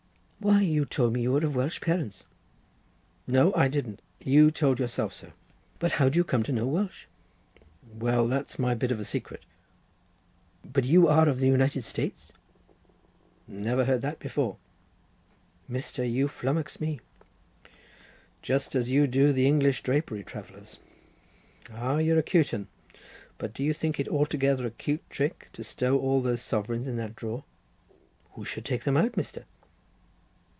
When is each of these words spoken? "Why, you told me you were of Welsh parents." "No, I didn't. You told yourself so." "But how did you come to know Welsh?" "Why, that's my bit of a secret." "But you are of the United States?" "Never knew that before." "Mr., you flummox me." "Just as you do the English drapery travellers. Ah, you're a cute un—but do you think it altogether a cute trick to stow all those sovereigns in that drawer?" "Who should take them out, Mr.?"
"Why, 0.43 0.61
you 0.61 0.85
told 0.85 1.13
me 1.13 1.21
you 1.21 1.33
were 1.33 1.45
of 1.45 1.55
Welsh 1.55 1.79
parents." 1.81 2.23
"No, 3.27 3.53
I 3.53 3.67
didn't. 3.67 4.01
You 4.23 4.49
told 4.49 4.79
yourself 4.79 5.13
so." 5.13 5.33
"But 5.77 5.91
how 5.91 6.05
did 6.05 6.15
you 6.15 6.23
come 6.23 6.41
to 6.41 6.51
know 6.51 6.65
Welsh?" 6.65 7.05
"Why, 7.93 8.25
that's 8.25 8.57
my 8.57 8.73
bit 8.73 8.89
of 8.91 8.99
a 8.99 9.05
secret." 9.05 9.43
"But 10.65 10.83
you 10.83 11.07
are 11.07 11.29
of 11.29 11.41
the 11.41 11.45
United 11.47 11.83
States?" 11.83 12.31
"Never 13.47 13.85
knew 13.85 13.99
that 13.99 14.17
before." 14.17 14.57
"Mr., 15.69 16.09
you 16.11 16.27
flummox 16.27 16.79
me." 16.81 17.01
"Just 18.41 18.73
as 18.73 18.89
you 18.89 19.05
do 19.05 19.31
the 19.31 19.45
English 19.45 19.83
drapery 19.83 20.23
travellers. 20.23 20.79
Ah, 21.71 21.97
you're 21.99 22.17
a 22.17 22.23
cute 22.23 22.51
un—but 22.51 23.53
do 23.53 23.63
you 23.63 23.75
think 23.75 23.99
it 23.99 24.07
altogether 24.07 24.65
a 24.65 24.71
cute 24.71 25.07
trick 25.11 25.49
to 25.53 25.63
stow 25.63 25.99
all 25.99 26.19
those 26.19 26.41
sovereigns 26.41 26.87
in 26.87 26.95
that 26.97 27.15
drawer?" 27.15 27.43
"Who 28.31 28.43
should 28.43 28.65
take 28.65 28.85
them 28.85 28.97
out, 28.97 29.11
Mr.?" 29.11 29.43